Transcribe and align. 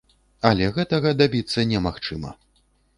Але 0.49 0.69
гэтага 0.79 1.13
дабіцца 1.21 1.69
немагчыма. 1.75 2.37